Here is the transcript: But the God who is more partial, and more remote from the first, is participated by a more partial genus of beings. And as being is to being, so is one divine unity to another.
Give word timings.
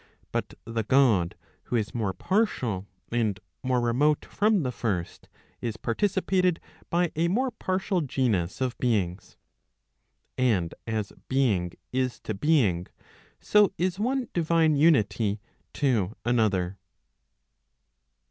But 0.31 0.55
the 0.65 0.81
God 0.81 1.35
who 1.65 1.75
is 1.75 1.93
more 1.93 2.11
partial, 2.11 2.87
and 3.11 3.39
more 3.61 3.79
remote 3.79 4.25
from 4.25 4.63
the 4.63 4.71
first, 4.71 5.29
is 5.61 5.77
participated 5.77 6.59
by 6.89 7.11
a 7.15 7.27
more 7.27 7.51
partial 7.51 8.01
genus 8.01 8.61
of 8.61 8.75
beings. 8.79 9.37
And 10.39 10.73
as 10.87 11.13
being 11.29 11.73
is 11.93 12.19
to 12.21 12.33
being, 12.33 12.87
so 13.39 13.73
is 13.77 13.99
one 13.99 14.27
divine 14.33 14.75
unity 14.75 15.39
to 15.73 16.15
another. 16.25 16.79